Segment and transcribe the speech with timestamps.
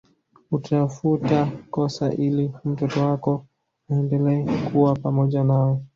[0.51, 3.45] Utafuta kosa ili mtoto wako
[3.89, 5.77] aendelee kuwa pamoja nawe